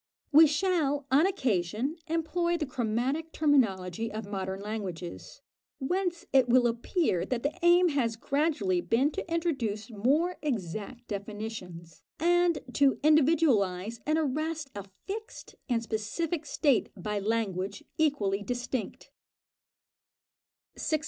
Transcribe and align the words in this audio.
We 0.31 0.47
shall, 0.47 1.05
on 1.11 1.27
occasion, 1.27 1.95
employ 2.07 2.57
the 2.57 2.65
chromatic 2.65 3.31
terminology 3.31 4.11
of 4.11 4.25
modern 4.25 4.59
languages, 4.59 5.41
whence 5.77 6.25
it 6.33 6.49
will 6.49 6.65
appear 6.65 7.23
that 7.23 7.43
the 7.43 7.53
aim 7.61 7.89
has 7.89 8.15
gradually 8.15 8.81
been 8.81 9.11
to 9.11 9.31
introduce 9.31 9.91
more 9.91 10.37
exact 10.41 11.07
definitions, 11.07 12.01
and 12.19 12.57
to 12.73 12.97
individualise 13.03 13.99
and 14.07 14.17
arrest 14.17 14.71
a 14.73 14.85
fixed 15.05 15.53
and 15.69 15.83
specific 15.83 16.47
state 16.47 16.89
by 16.97 17.19
language 17.19 17.83
equally 17.99 18.41
distinct. 18.41 19.11
610. 20.77 20.99